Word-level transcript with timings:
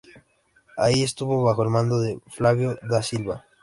Ahí 0.77 1.03
estuvo 1.03 1.43
bajo 1.43 1.61
el 1.61 1.69
mando 1.69 1.99
de 1.99 2.19
Flavio 2.25 2.79
Da 2.81 3.03
Silva. 3.03 3.45